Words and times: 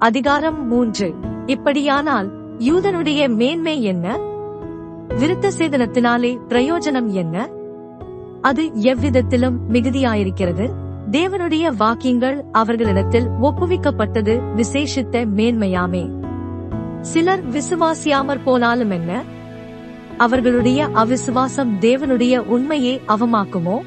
அதிகாரம் 0.00 0.66
மூன்று. 0.66 1.14
இப்படியானால் 1.46 2.30
யூதனுடைய 2.58 3.34
மேன்மை 3.34 3.82
என்ன? 3.82 4.18
விருத்த 5.08 5.50
சேதனத்தினாலே 5.58 6.38
பிரயோஜனம் 6.48 7.06
என்ன? 7.06 7.48
அது 8.40 8.74
எவ்விதத்திலும் 8.74 9.60
மிகுதியாயிருக்கிறது. 9.72 10.70
தேவனுடைய 11.10 11.76
வாக்கியங்கள் 11.76 12.44
அவர்களிடத்தில் 12.52 13.28
ஒப்புவிக்கப்பட்டது 13.42 14.40
விசேஷித்த 14.56 15.26
மேன்மையாமே. 15.36 16.10
சிலர் 17.00 17.42
விசுவாசியாமற் 17.50 18.42
போனாலும் 18.44 18.90
என்ன? 18.90 19.22
அவர்களுடைய 20.16 20.88
அவிசுவாசம் 20.94 21.78
தேவனுடைய 21.80 22.38
உண்மையை 22.38 23.00
அவமாக்குமோ? 23.08 23.78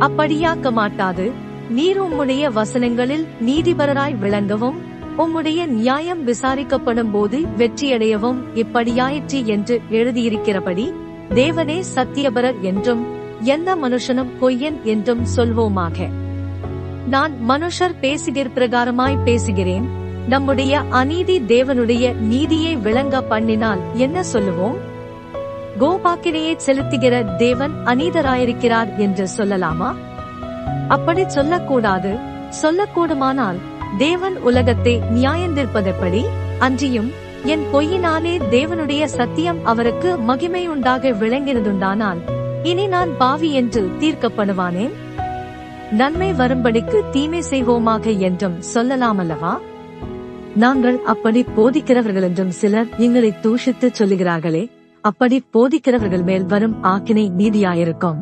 அப்படியாக்க 0.00 0.72
மாட்டாது 0.72 1.30
நீர் 1.70 2.02
உம்முடைய 2.02 2.52
வசனங்களில் 2.52 3.26
நீதிபரராய் 3.46 4.18
விளங்கவும் 4.18 4.92
உம்முடைய 5.18 5.66
நியாயம் 5.66 6.26
விசாரிக்கப்படும் 6.28 7.10
போது 7.12 7.38
வெற்றியடையவும் 7.58 8.40
இப்படியாயிற்று 8.54 9.44
என்று 9.44 9.80
எழுதியிருக்கிறபடி 9.90 10.92
தேவனே 11.30 11.82
சத்தியபரர் 11.94 12.60
என்றும் 12.60 13.06
எந்த 13.40 13.76
மனுஷனும் 13.76 14.30
பொய்யன் 14.40 14.82
என்றும் 14.82 15.26
சொல்வோமாக. 15.36 16.08
நான் 17.08 17.32
மனுஷர் 17.48 17.94
பேசுகிற 18.00 18.50
பிரகாரமாய் 18.54 19.22
பேசுகிறேன் 19.24 19.88
நம்முடைய 20.28 20.82
அநீதி 20.90 21.40
தேவனுடைய 21.40 22.16
நீதியை 22.16 22.76
விளங்க 22.76 23.24
பண்ணினால் 23.30 23.78
என்ன 23.92 24.22
சொல்லுவோம்? 24.22 24.76
கோபாக்கினையை 25.80 26.56
செலுத்துகிற 26.66 27.36
தேவன் 27.36 27.72
அநீதராயிருக்கிறார் 27.84 28.96
என்று 28.96 29.28
சொல்லலாமா? 29.36 29.94
அப்படி 30.88 31.28
சொல்லக்கூடாது 31.28 32.18
சொல்லக்கூடுமானால் 32.62 33.56
தேவன் 33.98 34.36
உலகத்தை 34.36 35.00
நியாயந்திருப்பதெப்படி 35.14 36.24
அன்றியும் 36.58 37.10
என் 37.44 37.64
பொய்யினாலே 37.72 38.40
தேவனுடைய 38.50 39.04
சத்தியம் 39.04 39.64
அவருக்கு 39.64 40.18
மகிமையுண்டாக 40.28 41.12
விளங்கினதுண்டானால் 41.20 42.18
இனி 42.62 42.86
நான் 42.86 43.10
பாவி 43.18 43.52
என்று 43.52 43.88
தீர்க்கப்படுவானேன் 44.00 44.94
நன்மை 45.90 46.32
வரும்படிக்கு 46.32 47.04
தீமை 47.10 47.42
செய்வோமாக 47.50 48.18
என்றும் 48.18 48.60
சொல்லலாமல்லவா? 48.74 49.58
நாங்கள் 50.54 51.02
அப்படி 51.04 51.44
போதிக்கிறவர்கள் 51.56 52.22
என்றும் 52.22 52.50
சிலர் 52.50 52.86
எங்களை 52.96 53.32
தூஷித்து 53.42 53.88
சொல்லுகிறார்களே 53.98 54.70
அப்படி 55.00 55.44
போதிக்கிறவர்கள் 55.52 56.24
மேல் 56.24 56.46
வரும் 56.46 56.84
ஆக்கினை 56.84 57.26
நீதியாயிருக்கும். 57.38 58.20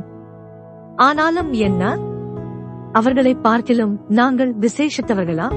ஆனாலும் 0.97 1.53
என்ன? 1.53 1.99
அவர்களை 2.93 3.35
பார்க்கிலும் 3.35 4.01
நாங்கள் 4.09 4.55
விசேஷித்தவர்களா? 4.59 5.53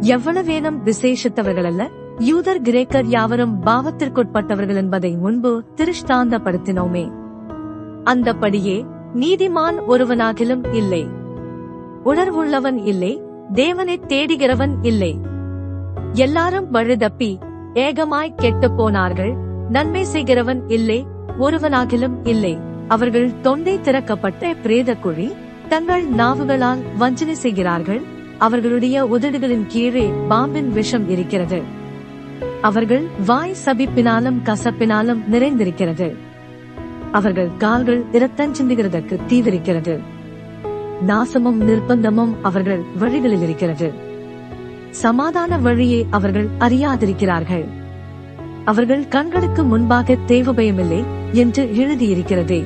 எவ்வளவேனும் 0.00 0.92
விசேஷித்தவர்கள் 0.92 1.64
அல்ல 1.64 1.90
யூதர் 2.18 2.62
கிரேக்கர் 2.62 3.04
யாவரும் 3.04 3.62
பாவத்திற்குட்பட்டவர்கள் 3.62 4.74
என்பதை 4.74 5.16
முன்பு 5.16 5.64
திருஷ்டாந்தப்படுத்தினோமே. 5.76 7.12
அந்தபடியே 8.04 8.86
நீதிமான் 9.14 9.74
ஒருவனாகிலும் 9.88 10.74
இல்லை. 10.74 11.06
உணர்வுள்ளவன் 12.04 12.86
இல்லை. 12.86 13.22
தேவனை 13.52 14.00
தேடுகிறவன் 14.08 14.74
இல்லை. 14.82 15.20
எல்லாரும் 16.12 16.74
வழுதப்பி 16.74 17.38
ஏகமாய் 17.74 18.34
கெட்டுப் 18.36 18.76
போனார்கள். 18.76 19.34
நன்மை 19.70 20.04
செய்கிறவன் 20.04 20.62
இல்லை. 20.68 21.06
ஒருவனாகிலும் 21.38 22.16
இல்லை. 22.24 22.58
அவர்கள் 22.88 23.40
தொண்டை 23.40 23.78
திறக்கப்பட்ட 23.78 24.54
பிரேத 24.62 24.94
குழி 24.94 25.34
தங்கள் 25.68 26.04
நாவுகளால் 26.04 26.82
வஞ்சனை 26.98 27.34
செய்கிறார்கள். 27.34 28.00
அவர்களுடைய 28.38 29.04
உதடுகளின் 29.04 29.64
கீழே 29.66 30.12
பாம்பின் 30.28 30.72
விஷம் 30.72 31.10
இருக்கிறது. 31.10 31.62
அவர்கள் 32.60 33.06
வாய் 33.26 33.54
சபிப்பினாலும் 33.64 34.36
கசப்பினாலும் 34.44 35.20
நிறைந்திருக்கிறது. 35.32 36.16
அவர்கள் 37.12 37.48
கால்கள் 37.58 38.04
இரத்தஞ்சிந்துகிறதற்கு 38.12 39.18
தீவிரிக்கிறது. 39.28 39.98
நாசமும் 41.06 41.60
நிர்பந்தமும் 41.60 42.34
அவர்கள் 42.42 42.82
வழிகளில் 42.98 43.42
இருக்கிறது. 43.42 43.92
சமாதான 44.90 45.58
வழியை 45.58 46.06
அவர்கள் 46.10 46.48
அறியாதிருக்கிறார்கள். 46.58 47.64
அவர்கள் 48.64 49.08
கண்களுக்கு 49.08 49.64
முன்பாக 49.64 50.16
தேவபயமில்லை 50.26 51.04
என்று 51.32 51.64
எழுதியிருக்கிறதே. 51.64 52.64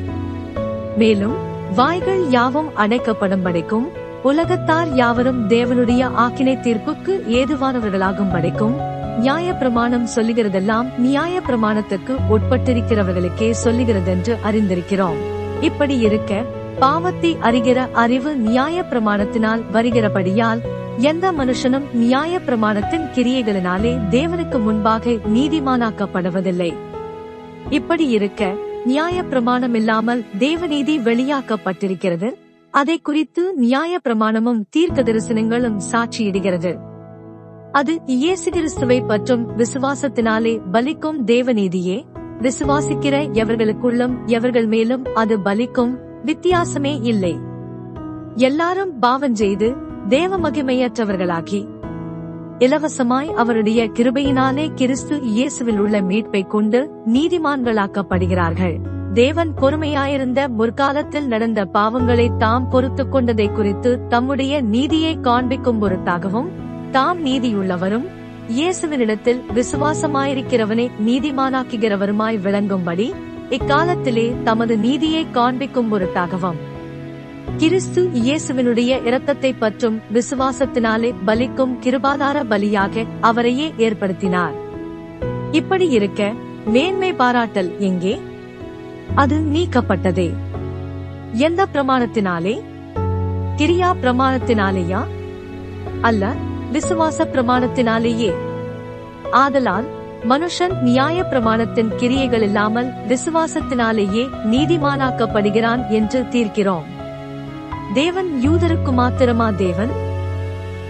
மேலும் 0.96 1.46
வாய்கள் 1.76 2.28
யாவும் 2.28 2.68
அடைக்கப்படும்படிக்கும் 2.76 3.86
உலகத்தார் 4.22 4.94
யாவரும் 4.94 5.48
தேவனுடைய 5.48 6.10
ஆக்கினை 6.16 6.54
தீர்ப்புக்கு 6.60 7.12
ஏதுவானவர்களாகும் 7.28 8.32
படைக்கும் 8.32 8.76
நியாய 9.20 9.54
பிரமாணம் 9.54 10.06
சொல்லுகிறதெல்லாம் 10.16 10.98
நியாய 10.98 11.40
பிரமாணத்துக்கு 11.46 12.16
உட்பட்டிருக்கிறவர்களுக்கே 12.30 13.50
சொல்லுகிறதென்று 13.64 14.36
அறிந்திருக்கிறோம். 14.44 15.16
இப்படி 15.60 15.98
இருக்க 15.98 16.44
பாவத்தை 16.78 17.36
அறிகிற 17.42 17.90
அறிவு 17.92 18.36
நியாய 18.36 18.84
பிரமாணத்தினால் 18.90 19.62
வருகிறபடியால் 19.72 20.60
எந்த 20.98 21.32
மனுஷனும் 21.32 21.92
நியாய 21.92 22.38
பிரமாணத்தின் 22.46 23.08
கிரியைகளினாலே 23.14 23.98
தேவனுக்கு 24.10 24.60
முன்பாக 24.60 25.10
நீதிமானாக்கப்படுவதில்லை. 25.10 26.74
இப்படி 27.70 28.06
இருக்க 28.06 28.54
நியாய 28.84 29.24
பிரமாணம் 29.24 29.74
இல்லாமல் 29.74 30.24
தேவநீதி 30.38 31.02
வெளியாக்கப்பட்டிருக்கிறது. 31.02 32.34
அதை 32.70 32.98
குறித்து 32.98 33.54
நியாய 33.54 34.00
பிரமாணமும் 34.08 34.62
தீர்க்க 34.70 35.02
தரிசனங்களும் 35.02 35.80
சாட்சியிடுகிறது. 35.92 36.76
அது 37.72 38.00
இயேசு 38.06 38.50
கிறிஸ்துவை 38.50 39.00
பற்றும் 39.00 39.58
விசுவாசத்தினாலே 39.58 40.60
பலிக்கும் 40.72 41.18
தேவநீதியே. 41.26 42.04
விசுவாசிக்கிற 42.38 43.28
எவர்களுக்குள்ளும் 43.32 44.26
எவர்கள் 44.26 44.66
மேலும் 44.66 45.04
அது 45.14 45.38
பலிக்கும் 45.38 45.96
வித்தியாசமே 46.24 46.98
இல்லை. 47.02 47.38
எல்லாரும் 48.34 48.98
பாவம் 48.98 49.34
செய்து 49.34 49.74
தேவ 50.08 50.38
மகிமையற்றவர்களாகி 50.38 51.66
இலவசமாய் 52.58 53.32
அவருடைய 53.32 53.86
கிருபையினாலே 53.86 54.70
கிறிஸ்து 54.74 55.16
இயேசுவில் 55.16 55.78
உள்ள 55.78 56.00
மீட்பை 56.00 56.46
கொண்டு 56.46 56.90
நீதிமான்களாக்கப்படுகிறார்கள். 57.12 58.76
தேவன் 59.14 59.54
பொறுமையாயிருந்த 59.54 60.48
முற்காலத்தில் 60.48 61.26
நடந்த 61.26 61.64
பாவங்களை 61.64 62.36
தாம் 62.36 62.68
பொறுத்துக் 62.68 63.12
கொண்டதை 63.12 63.52
குறித்து 63.52 64.06
தம்முடைய 64.08 64.60
நீதியை 64.60 65.20
காண்பிக்கும் 65.20 65.80
பொருட்டாகவும் 65.82 66.48
தாம் 66.90 67.26
நீதியுள்ளவரும் 67.26 68.06
இயேசுவினிடத்தில் 68.48 69.40
விசுவாசமாயிருக்கிறவனை 69.54 70.90
நீதிமானாக்குகிறவருமாய் 71.06 72.40
விளங்கும்படி 72.40 73.12
இக்காலத்திலே 73.50 74.42
தமது 74.44 74.78
நீதியை 74.78 75.26
காண்பிக்கும் 75.30 75.92
பொருட்டாகவும் 75.92 76.58
கிறிஸ்து 77.56 78.10
இயேசுவினுடைய 78.14 79.04
இரத்தத்தை 79.04 79.52
பற்றும் 79.52 80.00
விசுவாசத்தினாலே 80.14 81.14
பலிக்கும் 81.26 81.74
கிருபாதார 81.82 82.44
பலியாக 82.50 83.06
அவரையே 83.20 83.72
ஏற்படுத்தினார். 83.76 84.52
இப்படி 85.52 85.88
இருக்க 85.88 86.32
மேன்மை 86.66 87.12
பாராட்டல் 87.12 87.78
எங்கே? 87.78 88.20
அது 89.14 89.36
நீக்கப்பட்டதே. 89.38 90.34
எந்த 91.32 91.66
பிரமாணத்தினாலே? 91.72 92.62
கிரியா 93.56 93.92
பிரமாணத்தினாலேயா? 94.02 95.04
அல்ல 96.00 96.32
விசுவாச 96.72 97.24
பிரமாணத்தினாலேயே. 97.32 98.32
ஆதலால் 99.30 99.84
மனுஷன் 100.28 100.80
நியாய 100.80 101.22
பிரமாணத்தின் 101.22 101.94
கிரியைகள் 101.96 102.42
இல்லாமல் 102.42 102.92
விசுவாசத்தினாலேயே 103.08 104.28
நீதிமானாக்கப்படுகிறான் 104.50 105.88
என்று 105.88 106.22
தீர்க்கிறோம். 106.22 106.96
தேவன் 107.94 108.40
யூதருக்கு 108.42 108.92
மாத்திரமா 108.92 109.50
தேவன்? 109.50 109.90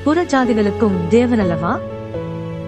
புறஜாதிகளுக்கும் 0.04 1.06
தேவன் 1.08 1.38
அல்லவா 1.38 1.78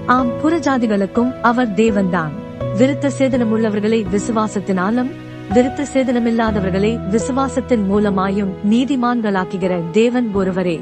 ஆம் 0.07 0.29
புறஜாதிகளுக்கும் 0.29 1.41
அவர் 1.41 1.69
தேவன்தான். 1.69 2.31
விருத்த 2.79 3.11
சேதனம் 3.19 3.49
உள்ளவர்களை 3.49 4.07
விசுவாசத்தினாலும் 4.13 5.11
விருத்த 5.55 5.85
சேதனமில்லாதவர்களை 5.95 6.99
விசுவாசத்தின் 7.11 7.87
மூலமாயும் 7.87 8.53
நீதிமான்களாக்குகிற 8.71 9.91
தேவன் 9.91 10.31
ஒருவரே. 10.35 10.81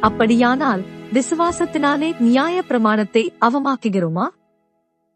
அப்படியானால் 0.00 0.82
விசுவாசத்தினாலே 1.12 2.20
நியாய 2.20 2.62
பிரமாணத்தை 2.62 3.32
அவமாக்குகிறோமா? 3.40 4.26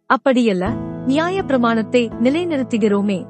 அப்படியல்ல 0.08 0.72
நியாய 1.06 1.42
பிரமாணத்தை 1.42 2.10
நிலைநிறுத்துகிறோமே. 2.22 3.26